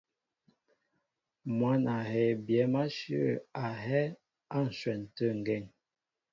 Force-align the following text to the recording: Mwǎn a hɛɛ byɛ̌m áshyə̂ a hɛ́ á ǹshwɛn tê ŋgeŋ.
Mwǎn 1.57 1.83
a 1.95 1.97
hɛɛ 2.09 2.31
byɛ̌m 2.45 2.73
áshyə̂ 2.83 3.25
a 3.65 3.65
hɛ́ 3.83 4.03
á 4.55 4.59
ǹshwɛn 4.67 5.01
tê 5.15 5.25
ŋgeŋ. 5.39 5.63